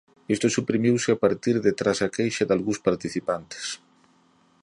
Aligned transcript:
Isto 0.35 0.47
suprimiuse 0.49 1.09
a 1.13 1.19
partir 1.25 1.55
de 1.65 1.71
tras 1.79 1.99
a 2.07 2.09
queixa 2.15 2.47
dalgúns 2.49 2.79
participantes. 2.87 3.65